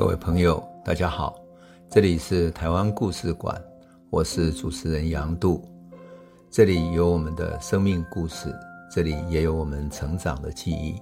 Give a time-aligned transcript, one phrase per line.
[0.00, 1.38] 各位朋友，大家好，
[1.90, 3.62] 这里是台湾故事馆，
[4.08, 5.62] 我是主持人杨度，
[6.50, 8.50] 这里有我们的生命故事，
[8.90, 10.98] 这里也有我们成长的记忆，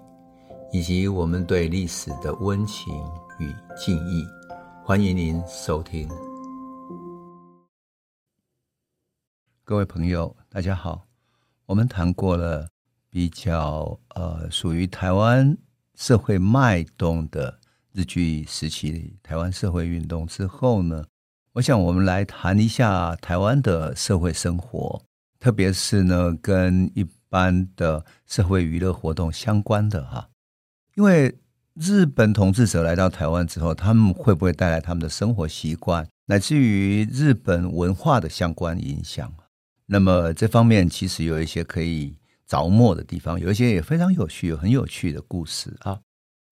[0.73, 2.92] 以及我们对历史的温情
[3.38, 4.27] 与敬意。
[4.84, 6.09] 欢迎您收听。
[9.62, 11.06] 各位朋友，大家好，
[11.66, 12.66] 我们谈过了
[13.09, 15.56] 比较呃属于台湾
[15.95, 17.60] 社会脉动的。
[17.92, 21.05] 日据时期台湾社会运动之后呢，
[21.55, 25.02] 我想我们来谈一下台湾的社会生活，
[25.41, 30.28] 特别是呢跟一般的社会娱乐活动相关的哈。
[30.95, 31.38] 因为
[31.74, 39.33] 日本统治者来到台湾之后，他们会不会带来他们的生活习惯，乃至于日本文化的相关影响？
[39.86, 42.16] 那么这方面其实有一些可以
[42.47, 46.00] 着墨的地方，有一些也非常有趣、很有趣的故事啊。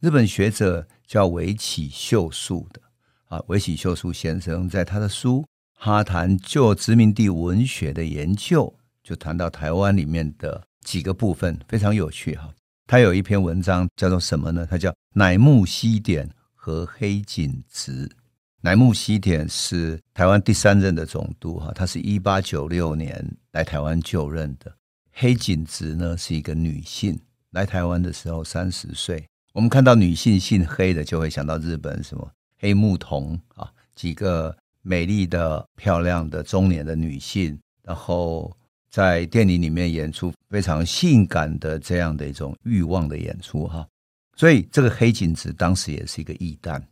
[0.00, 2.82] 日本学者叫尾崎秀树的
[3.29, 5.40] 啊，尾崎秀树先生在他的书
[5.73, 8.66] 《哈谈旧殖民地文学的研究》，
[9.02, 12.52] 就谈到台湾里面的几个部分，非常有趣哈。
[12.87, 14.66] 他有一篇文章叫做什么呢？
[14.70, 18.10] 他叫乃木希典和黑井直。
[18.60, 24.76] 乃木希典是台湾第三任的总督哈，他是一八九六年来台湾就任的。
[25.13, 27.18] 黑井直呢是一个女性，
[27.52, 29.26] 来台湾的时候三十岁。
[29.57, 38.54] 我们看到女性姓黑的，就会想到日本什么黑木瞳啊，几个美丽的、漂亮的中年的女性，然后
[38.90, 43.88] 在电影里面演出非常性感的这样的一种欲望的演出哈。
[44.37, 46.82] 所以这个黑井子当时也是一个义旦，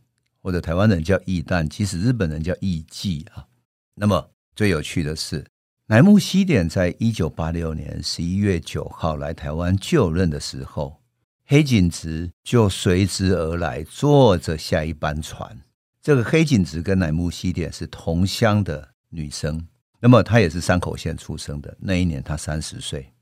[0.41, 3.45] 或者台湾人叫义旦，其实日本人叫义妓啊。
[3.93, 5.45] 那么最有趣的是，
[5.85, 10.99] 乃木希典在一九八六年十一月九号来台湾就任的时候。
[11.47, 15.61] 黑井直就随之而来，坐着下一班船。
[16.01, 19.67] 这个黑井直跟乃木希典是同乡的女生，
[19.99, 21.77] 那么她也是山口县出生的。
[21.79, 23.13] 那一年她三十岁。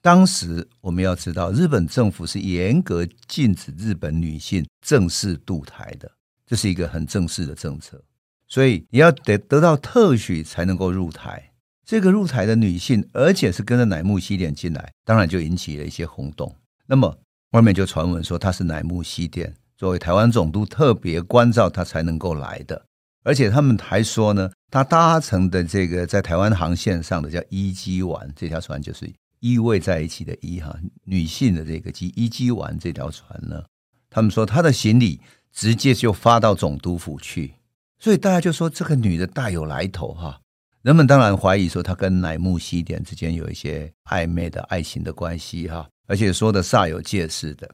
[0.00, 6.10] 当时我们要知道，日本政府是严格禁止日本女性正式渡台的，
[6.46, 8.02] 这是一个很正式的政策。
[8.48, 11.52] 所以你要得得到特许才能够入台。
[11.84, 16.56] 这个入台的女性，而且是跟着乃木希典进来，当然就引起了一些轰动。
[16.86, 17.18] 那么。
[17.52, 22.86] 外面就传闻说他是乃木希典作为台湾总督特别关照他才能够来的，
[23.24, 30.74] 而且他们还说呢，他搭乘的这个在台湾航线上的叫伊基丸这条船，就是依偎在一起的依哈
[31.04, 33.64] 女性的这个机伊基丸这条船呢，
[34.08, 35.20] 他们说他的行李
[35.52, 37.54] 直接就发到总督府去，
[37.98, 40.40] 所以大家就说这个女的大有来头哈。
[40.80, 45.88] 人们当然怀疑说他跟乃木希典之间有一些暧昧的爱情的关系哈。
[46.06, 47.68] 而且说的煞有介事的，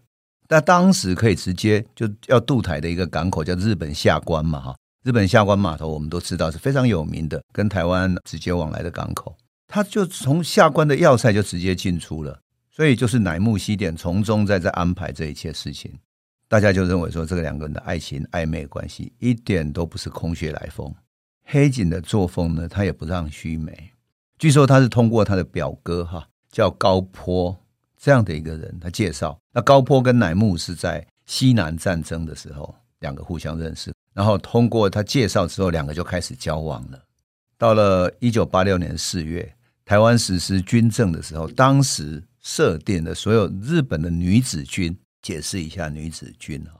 [0.46, 12.38] 但当时可以直接就要渡台的一个港口叫日本下关嘛，哈，日本下关码头我们都知道是非常有名的，跟台湾直接往来的港口，他就从下关的要塞就直接进出了，
[12.70, 15.92] 所以就是乃木希典从中在这安排这一切事情，
[16.48, 20.94] 大家就认为说这个两个人的爱情暧昧关系一点都不是空穴来风。
[21.44, 23.92] 黑井的作风呢，他也不让须眉，
[24.38, 27.58] 据说他是通过他的表哥哈叫高坡。
[28.00, 37.02] 这样的一个人，他介绍，那高坡跟乃木是在西南战争的时候两个互相认识，然后通过他介绍之后，两个就开始交往了。
[37.56, 39.52] 到了一九八六年四月，
[39.84, 46.78] 台湾实施军政的时候，当时设定的所有日本的女子军，解释一下女子军啊，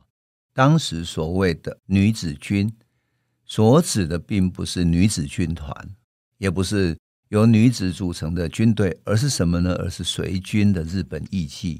[0.53, 2.73] 当时所谓的女子军，
[3.45, 5.75] 所指的并不是女子军团，
[6.37, 6.95] 也不是。
[7.29, 9.75] 由女子组成的军队，而是什么呢？
[9.75, 11.79] 而是随军的日本艺妓，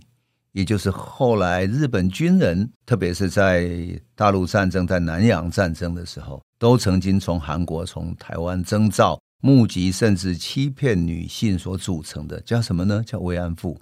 [0.52, 13.04] 也就是后来日本军人，特别是在大陆战争、在南洋战争的时候，都曾经从韩国、从台湾征召、募集，甚至欺骗女性所组成的，叫什么呢？
[13.04, 13.80] 叫慰安妇。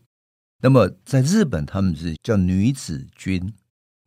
[0.62, 3.54] 那么在日本，他们是叫女子军。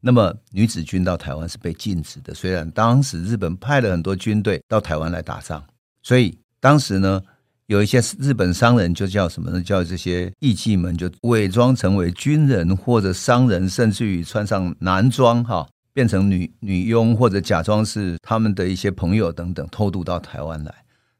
[0.00, 2.32] 那么女子军到台湾是被禁止的。
[2.32, 5.62] 虽然当时日本派了很多军队到台湾来打仗，
[6.02, 7.20] 所以当时呢。
[7.70, 9.62] 有一些日本商人就叫什么呢？
[9.62, 20.74] 叫这些艺妓们就伪装成为军人或者商人，甚至于穿上男装哈，变成女女佣或者假装是他们的一些朋友等等，偷渡到台湾来。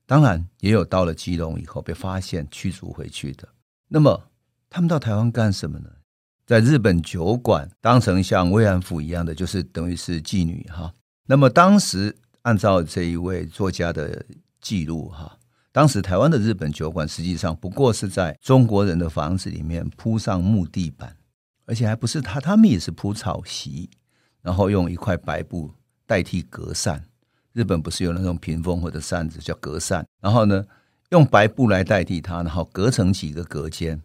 [0.06, 3.47] 当然也有到了基隆以后被发现驱逐回去的。
[3.87, 4.20] 那么
[4.69, 5.88] 他们到台湾干什么呢？
[6.47, 10.93] 在日本酒馆当成像慰安妇一样的，就是等于是妓女哈。
[11.29, 14.26] 那么当时按照这一位作家的
[14.61, 15.37] 记录哈。
[15.73, 21.17] 当时台湾的日本酒馆实际上不过是在中国人的房子里面铺上木地板，
[21.65, 23.89] 而且还不是榻榻米，是铺草席，
[24.43, 25.71] 然后用一块白布
[26.07, 27.05] 代替隔扇。
[27.53, 30.65] 日本不是有那种屏风或者扇子叫隔扇，然后呢，
[31.11, 34.01] 用白布来代替它，然后隔成几个隔间，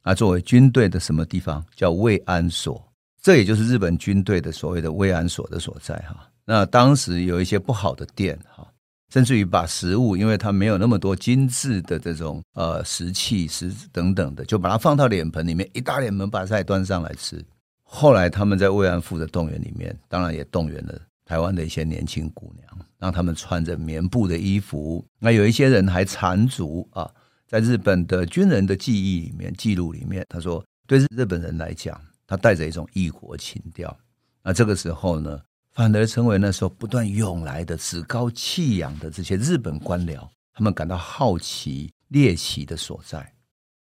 [0.00, 2.82] 啊，作为军队的什么地方叫慰安所，
[3.20, 6.28] 这也就是日本军队的所谓的慰安所的所在哈。
[6.46, 8.66] 那当时有一些不好的店哈，
[9.12, 17.44] 甚至于把食物，因为它没有那么多精致的这种呃食器食等等的，就把它放到脸盆里面，一大脸盆把菜端上来吃。
[17.82, 20.98] 后来他们在慰安妇的动员里面，当然也动员了。
[21.24, 25.04] 台湾的一些年轻姑娘，让他们穿着棉布的衣服。
[25.18, 27.10] 那有一些人还缠足啊，
[27.46, 33.96] 在日本的军人的记忆里面、记录里面，他说，对日本人来讲，他带着一种异国情调。
[34.42, 35.40] 那这个时候呢，
[35.72, 43.32] 反而成为那时候不断涌来的趾高气扬的这些日本官僚，他们感到好奇、猎奇的所在。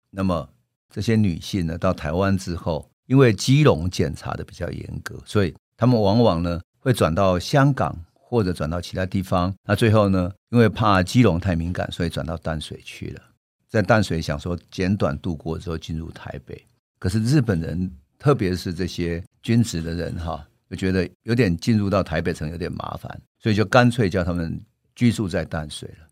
[0.10, 0.50] 那么
[0.90, 6.60] 这些女性呢，到台湾之后，因为基隆检查的比较严格，所以他们往往呢。
[6.84, 13.22] 会转到香港或者转到其他地方，那最后呢，因为怕基隆太敏感，所以转到淡水去了。
[13.70, 16.62] 在淡水想说简短度过之后进入台北，
[17.00, 17.90] 可是日本人，
[18.20, 24.60] 特别是这些军职的人哈，就觉得有点进入到台北城有点麻烦，所以就干脆叫他们
[24.96, 26.08] 居住在淡水了。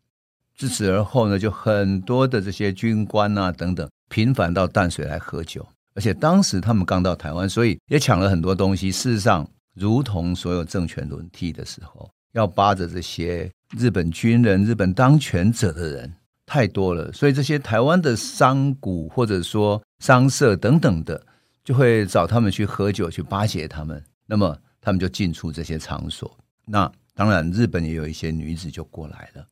[0.55, 8.91] 自此而后呢，就很多的这些军官啊等等频繁到淡水来喝酒，而且当时他们刚到台湾，所以也抢了很多东西。
[8.91, 9.47] 事实上。
[9.73, 16.13] 如同所有政权轮替的时候，要扒着这些日本军人、日本当权者的人
[16.45, 21.25] 太多了，所以这些台湾的商贾或者说商社等等的，
[21.63, 24.03] 就会找他们去喝酒，去巴结他们。
[24.31, 26.37] 那么他们就进出这些场所。
[26.63, 29.45] 那当然，日本也有一些女子就过来了。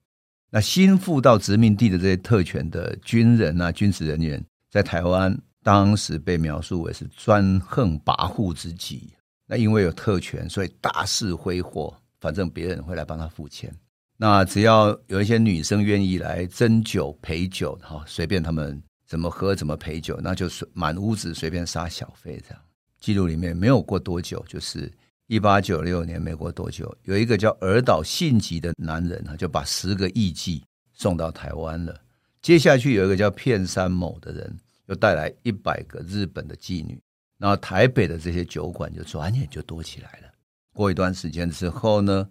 [0.49, 4.41] 那新复到殖民地的这些特权的军人啊、军事人员，
[4.71, 9.09] 在台湾当时被描述为是专横跋扈之极。
[9.45, 13.69] 那因为有特权，所以大肆挥霍，反正别人会来帮他付钱。
[14.15, 22.63] 那只要有一些女生愿意来斟酒陪酒，哈，随便他们怎么喝怎么陪酒，那就是满屋子随便撒小费这样。
[22.99, 24.91] 记录里面没有过多久，就是
[25.27, 30.61] 一八九六年，没过多久，有一个叫儿岛信吉的男人啊，就把十个艺妓
[30.93, 32.01] 送到台湾了。
[32.41, 34.57] 接下去有一个叫片山某的人，
[34.87, 36.99] 又带来一百个日本的妓女。
[37.37, 40.27] 然后台北的这些酒馆就转眼就多起来了。
[40.73, 42.29] 过一段时间之后呢，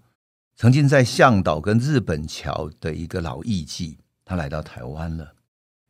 [0.56, 5.32] 曾经在向导跟日本桥的一个老艺妓，他来到台湾了。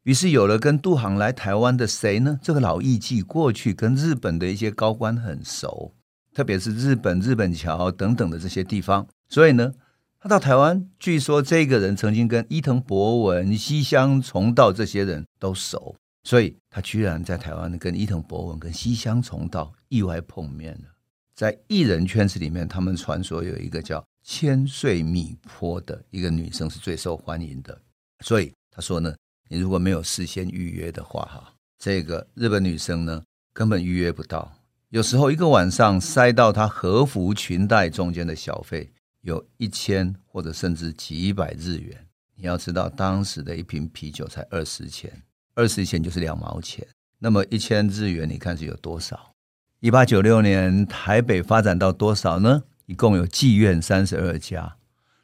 [0.09, 2.41] 于是有了跟渡航来台湾的谁呢？
[2.43, 5.93] 这个老艺妓过去跟日本的一些高官很熟，
[6.33, 9.07] 特别是日本日本桥等等的这些地方。
[9.29, 9.75] 所以呢，
[10.19, 15.95] 他到台湾，据说这个人曾经跟伊藤博文、西乡重道这些人都熟。
[16.25, 20.89] 所以他居然在台湾跟伊藤博文、跟西乡重道意外碰面了。
[21.35, 27.79] 在艺人圈子里面，他们传说有一个叫千岁米坡的一个女生是最受欢迎的。
[28.21, 29.15] 所以他说呢，
[29.49, 33.23] 你如果没有事先预约的话，哈，这个日本女生呢
[33.53, 34.53] 根本预约不到。
[34.91, 38.91] 有时候一个晚上塞到她和服裙带中间的小费
[39.23, 42.07] 有一千或者甚至几百日元。
[42.37, 45.23] 你要知道，当时的一瓶啤酒才二十钱。
[45.55, 46.87] 二十钱就是两毛钱，
[47.19, 49.35] 那么一千日元，你看是有多少？
[49.81, 52.63] 一八九六年台北发展到多少呢？
[52.87, 54.77] 一共有妓院三十二家，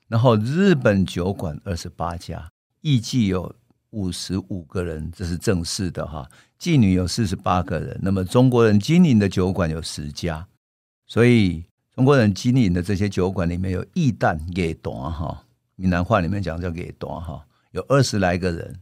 [0.09, 3.55] 然后日本酒馆二十八家，艺妓有
[3.95, 6.29] 五十五个人，这是正式的哈。
[6.59, 10.45] 妓女有四十八个人，那么中国人经营的酒馆有十家，
[11.07, 15.45] 所以中国人经营的这些酒馆里面有艺旦给短哈，
[15.77, 18.75] 闽南话里面讲叫给短哈，有二十来个人。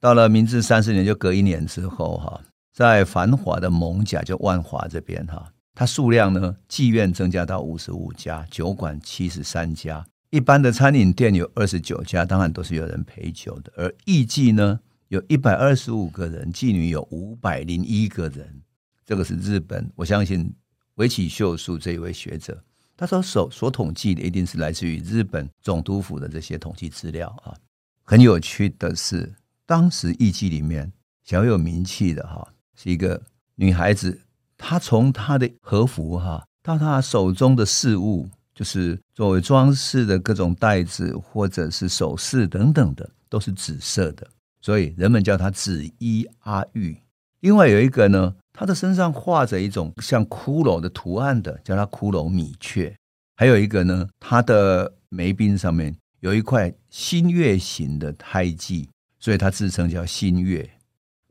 [0.00, 2.40] 到了明治三十年，就隔一年之后，哈，
[2.72, 13.72] 在繁华的艋舺，就万华这边，哈，它数量呢，妓院增加到五十五家，酒馆七十三家，一般的餐饮店有二十九家，当然都是有人陪酒的。
[13.76, 18.60] 而艺妓呢，有一百二十五个人，妓女有五百零一个人。
[19.06, 20.52] 这个是日本，我相信
[20.96, 22.60] 尾崎秀树这一位学者，
[22.96, 27.54] 他说所所统计的一定是来自于日本总督府的这些统计资料啊。
[28.02, 29.32] 很有趣的是。
[29.66, 33.22] 当时艺妓里面小有名气的哈，是一个
[33.54, 34.20] 女孩子。
[34.58, 44.26] 她从她的和服哈，到她手中的饰物，就是作为装饰的各种袋子或者是首饰等等的，都是紫色的，
[44.60, 46.96] 所以人们叫它紫衣阿玉。
[47.40, 52.94] 另外有一个呢，他的身上画着一种像骷髅的图案的，叫他骷髅米雀。
[53.36, 58.88] 还有一个呢，他的眉鬓上面有一块新月形的胎记。
[59.20, 60.70] 所以他自称叫新月，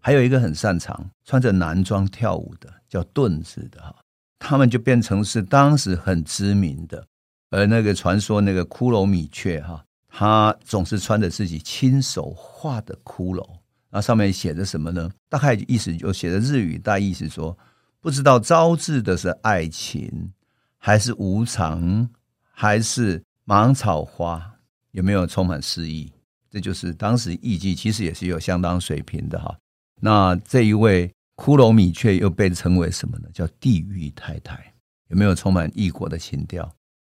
[0.02, 3.96] 还有一个很擅长穿着男装跳舞的叫盾子的哈，
[4.40, 7.06] 他们就变成是当时很知名的，
[7.54, 13.48] 而那个传说那个骷髅米雀哈，他总是穿着自己亲手画的骷髅，
[13.92, 15.08] 那上面写着什么呢？
[15.30, 17.56] 大概意思就写着日语，大意思说，
[18.02, 20.34] 不知道招致的是爱情，
[20.80, 22.10] 还是无常，
[22.52, 24.56] 还是芒草花，
[24.90, 26.12] 有没有充满诗意？
[26.50, 29.56] 这就是当时艺伎其实也是有相当水平的哈。
[30.02, 33.30] 那这一位骷髅米雀又被称为什么呢？
[33.32, 34.74] 叫地狱太太，
[35.10, 36.68] 有没有充满异国的情调？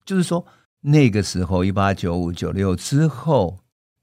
[0.08, 0.42] 就是说
[0.80, 3.58] 那个时候，一八九五九六之后，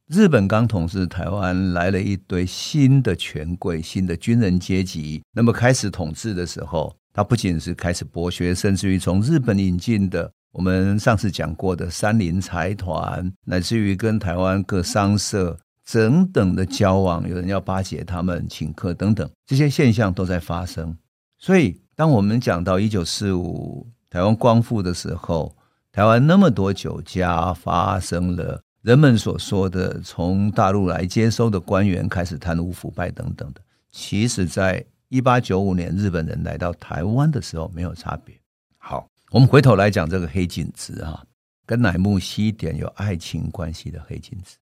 [0.08, 5.24] 日本刚统治台湾，来了一堆新的权贵、新的军人阶级。
[5.34, 10.32] 那么开始统治的时候，他不仅是开始剥削，甚至于从日本引进的。
[10.52, 15.58] 我们上次讲过的三林财团，乃至于跟台湾各商社
[15.92, 20.96] 等等的交往，有人要巴结他们、请客等等，这些现象都在发生。
[21.40, 25.58] 所以，当我们讲到一九四五台湾光复的时候，
[25.96, 33.62] 台湾那么多酒家发生了人们所说的从大陆来接收的官员开始贪污腐败等等的，
[33.92, 38.36] 其实，在一八九五年日本人来到台湾的时候没有差别。
[38.78, 39.08] 好。
[39.32, 41.24] 我们回头来讲这个黑井直啊，
[41.66, 44.58] 跟乃木希典有爱情关系的黑井直，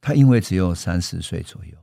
[0.00, 1.76] 他因为只有三十岁左右，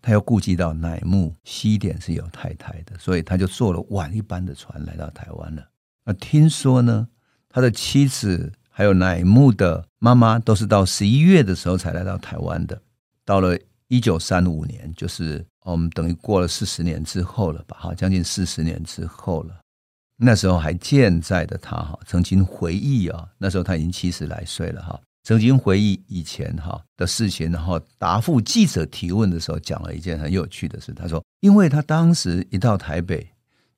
[0.00, 5.68] 他要顾及到乃木希典是有太太的，所以他就坐了晚一班的船来到台湾了。
[6.04, 7.08] 那听说呢，
[7.54, 12.76] 他的妻子还有乃木的妈妈都是到十一月的时候才来到台湾的。
[13.24, 13.56] 到了
[13.86, 17.76] 一九三五年，就是我们等于过了四十年之后了吧？
[17.78, 19.54] 哈，将近四十年之后了。
[20.16, 30.92] 那时候还健在的他哈，曾经回忆啊，那时候他已经七十来岁了哈，曾经回忆以前哈的事情，然后答复记者提问的时候，讲了一件很有趣的事。
[30.92, 33.24] 他说，因为他当时一到台北，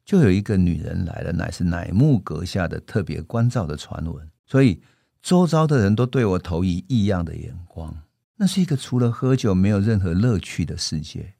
[0.06, 4.80] 就有一个女人来了，乃是乃木阁下的特别关照的传闻，所以
[5.20, 7.94] 周遭的人都对我投以异样的眼光。
[8.36, 11.34] 那是一个除了喝酒没有任何乐趣的世界，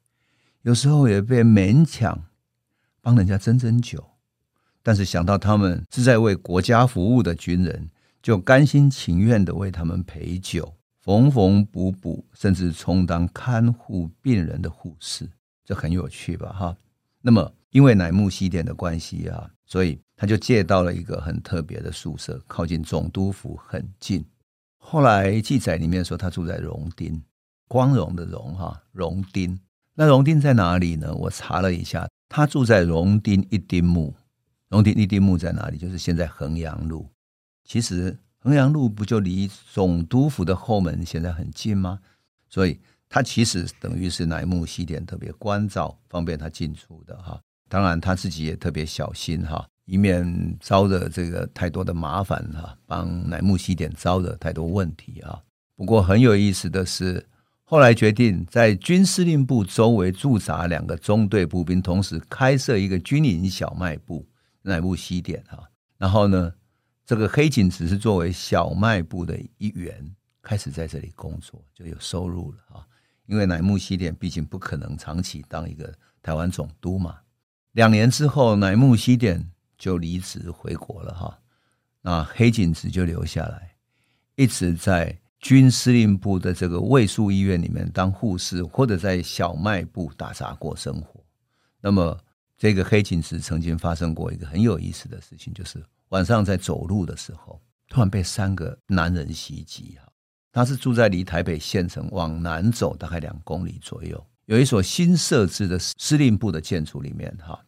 [0.63, 2.25] 有时候也被勉强
[3.01, 4.05] 帮人家斟斟酒。
[4.83, 7.89] 但是想到他们是在为国家服务的军人，
[8.21, 15.29] 就甘心情愿的为他们陪酒、缝缝补补，甚至充当看护病人的护士，
[15.63, 16.51] 这很有趣吧？
[16.51, 16.75] 哈。
[17.21, 24.25] 那么因为乃木希典的关系啊，所以他就借到了一个很特别的宿舍，靠近总督府很近。
[24.77, 27.21] 后来记载里面说他住在荣町，
[27.67, 29.59] 光荣的荣哈，荣町。
[29.95, 31.13] 那荣町在哪里呢？
[31.13, 34.15] 我查了一下，他住在荣町一丁目。
[34.69, 35.77] 荣町一丁目在哪里？
[35.77, 37.09] 就是现在衡阳路。
[37.65, 41.99] 其实衡阳路不就离总督府的后门现在很近吗？
[42.47, 47.41] 所以他其实等于是乃木希典特别关照，方便他进出的哈。
[47.67, 55.41] 当然他自己也特别小心哈，以免招惹这个太多的麻烦哈，帮乃木希典招惹太多问题啊。
[55.75, 57.25] 不过很有意思的是，
[57.63, 64.27] 后来决定在军司令部周围驻扎两个中队步兵，同时开设一个军营小卖部。
[64.63, 65.63] 乃木希典哈，
[65.97, 66.51] 然后呢，
[67.05, 72.85] 这个黑井只是作为小卖部的一员，开始在这里工作，就有收入了啊。
[73.27, 77.15] 因为乃木希典毕竟不可能长期当一个台湾总督嘛。
[77.77, 81.39] 两年之后，乃木希典就离职回国了哈。
[82.01, 83.75] 那黑井直就留下来，
[84.35, 91.23] 一直在军司令部的这个卫戍医院里面当护士，或者在小卖部打杂过生活。
[91.79, 92.19] 那么。
[92.59, 95.79] 这个黑井直曾经发生过一个很有意思的事情，就是
[96.09, 99.95] 晚上在走路的时候，突然被三个男人袭击。
[100.03, 100.11] 哈，
[100.51, 107.31] 他是住在离台北县城往南走大概两公里左右，有一所新设置的司令部的建筑里面。
[107.39, 107.63] 哈，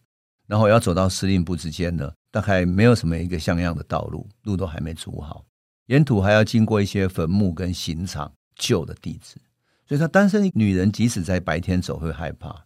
[0.50, 5.46] 然后要走到司令部之间呢，大概没有什么一个像样的道路，路都还没筑好，
[5.86, 9.40] 沿途还要经过一些坟墓跟刑场旧的地址，
[9.88, 12.66] 所以他单身女人即使在白天走会害怕。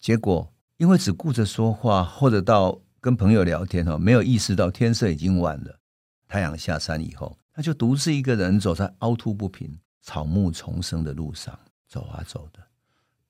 [0.00, 0.50] 结果。
[0.76, 5.78] 因为只顾着说话，或者到跟朋友聊天哈，没有意识到天色已经晚了。
[6.26, 11.56] 太阳下山以后，他就独自一个人走在凹凸不平、草木丛生的路上，
[11.88, 12.58] 走啊走的。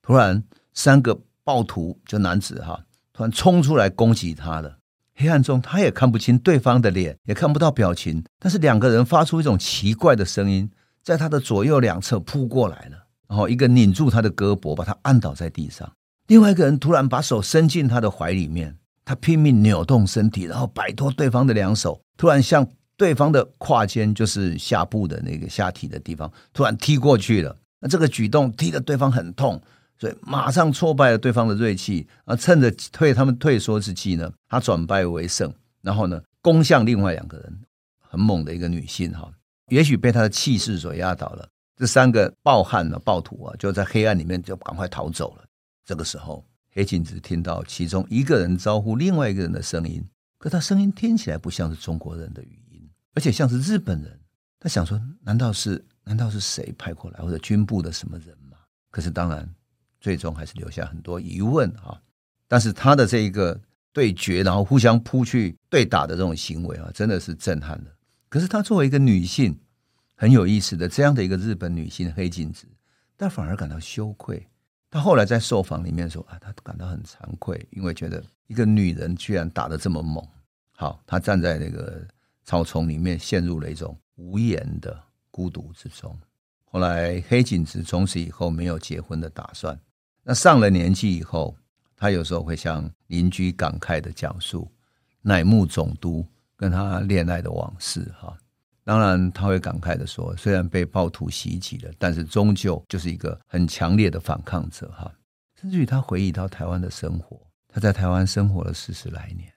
[0.01, 0.43] 突然，
[0.73, 2.83] 三个暴徒就男子哈，
[3.15, 4.77] 突然冲出来攻击他了。
[5.15, 10.69] 黑暗中，他也看不清对方的脸，也看不到表情，但是两个人发出一种奇怪的声音，
[11.01, 13.05] 在他的左右两侧扑过来了。
[13.29, 15.89] 然后，一个拧住他的胳膊，把他按倒在地上。
[16.27, 22.67] 另外一个人突然把手伸进他的怀里面，他拼命扭动身体，然后摆脱对方的两手，突然向
[22.97, 27.55] 对方的胯间，就是下部的那个下体的地方，突然踢过去了。
[27.79, 29.61] 那这个举动踢得对方很痛，
[29.97, 37.61] 所以马上挫败了对方的锐气，啊，趁着退他们退缩之际呢，他转败为胜，然后呢，攻向另外两个人，
[37.99, 39.31] 很猛的一个女性哈，
[39.69, 41.47] 也许被他的气势所压倒了。
[41.77, 45.43] 这三个暴汉呢，暴徒啊，就在黑暗里面就赶快逃走了。
[45.85, 50.03] 这个时候，黑颈子听到其中一个人招呼另外一个人的声音，
[50.37, 54.19] 可他声音听起来不像是中国人的语音，而且像是日本人。
[54.59, 58.57] 他想说，难道是难道是谁派过来，或者军部的什么人吗？
[58.89, 59.47] 可是当然，
[60.05, 61.99] 最终还是留下很多疑问啊。
[62.47, 63.59] 但是他的这一个
[63.91, 67.91] 对决，然后互相扑去对打的这种行为啊，真的是震撼的。
[68.29, 69.59] 可是她作为一个女性，
[70.13, 72.67] 很有意思的这样的一个日本女性黑镜子，
[73.17, 74.47] 她反而感到羞愧。
[74.91, 80.23] 她后来在受访里面说啊，她感到很惭愧，因为觉得一个女人居然打得这么猛。
[80.73, 82.05] 好，她站在那个
[82.43, 86.15] 草丛里面，陷入了一种无言的孤独之中。
[86.65, 89.79] 后来黑井子从此以后没有结婚的打算。
[90.27, 91.55] 那上了年纪以后，
[91.95, 94.67] 他有时候会向邻居感慨的讲述
[95.21, 96.25] 乃木总督
[96.57, 98.11] 跟他恋爱的往事。
[98.19, 98.35] 哈，
[98.83, 104.91] 当然他会感慨的说，虽然被暴徒袭击了，但是终究就是一个很强烈的反抗者。
[104.97, 105.13] 哈，
[105.61, 109.47] 甚至于他回忆到台湾的生活，他在台湾生活了四十来年，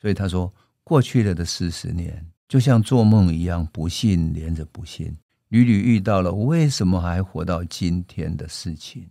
[0.00, 0.50] 所以他说，
[0.84, 5.14] 过去了的四十年就像做梦一样，不幸连着不幸，
[5.48, 9.06] 屡屡遇到了为什么还活到今天的事情。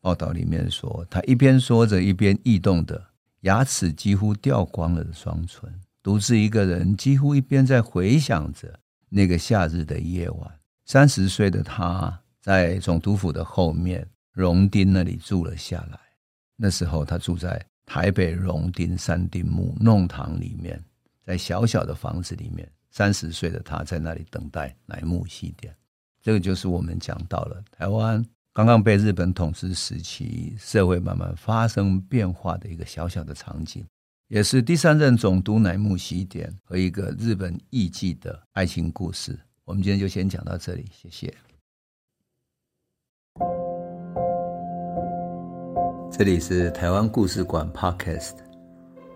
[0.00, 3.04] 报道里面说，他一边说着，一边异动的
[3.40, 5.68] 牙齿几乎掉光了的双唇，
[6.02, 8.78] 独自一个人，几乎一边在回想着
[9.08, 10.50] 那个夏日的夜晚。
[10.84, 15.98] 三十岁的他在总督府的后面荣町那里住了下来。
[16.56, 20.82] 那时候他住在台北荣町三丁目弄堂里面，
[21.24, 22.68] 在小小的房子里面。
[22.90, 25.74] 三十岁的他在那里等待乃木希典。
[26.22, 28.24] 这个就是我们讲到了台湾。
[28.58, 33.86] 刚刚被日本统治时期，社会慢慢发生变化的一个小小的场景，
[34.26, 39.38] 也是第三任总督乃木希典和一个日本艺妓的爱情故事。
[39.64, 41.32] 我们今天就先讲到这里，谢谢。
[46.10, 48.34] 这里是台湾故事馆 Podcast，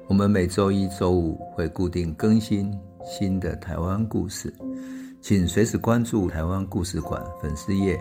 [0.06, 2.72] 我们每周一、周五会固定更新
[3.04, 4.54] 新的台湾故事，
[5.20, 8.00] 请随时关注台湾故事馆粉丝页。